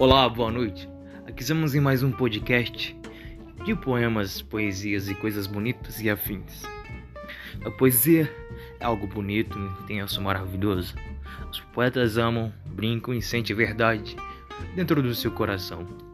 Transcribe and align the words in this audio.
Olá, 0.00 0.28
boa 0.28 0.48
noite. 0.52 0.88
Aqui 1.26 1.42
estamos 1.42 1.74
em 1.74 1.80
mais 1.80 2.04
um 2.04 2.12
podcast 2.12 2.96
de 3.64 3.74
poemas, 3.74 4.40
poesias 4.40 5.08
e 5.08 5.14
coisas 5.16 5.48
bonitas 5.48 6.00
e 6.00 6.08
afins. 6.08 6.62
A 7.64 7.70
poesia 7.72 8.32
é 8.78 8.84
algo 8.84 9.08
bonito, 9.08 9.58
né? 9.58 9.74
intenso, 9.82 10.22
maravilhoso. 10.22 10.94
Os 11.50 11.58
poetas 11.74 12.16
amam, 12.16 12.52
brincam 12.68 13.12
e 13.12 13.20
sentem 13.20 13.56
verdade 13.56 14.14
dentro 14.76 15.02
do 15.02 15.12
seu 15.16 15.32
coração. 15.32 16.07